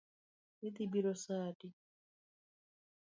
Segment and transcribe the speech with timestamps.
[0.67, 1.69] Idhi biro saa adi?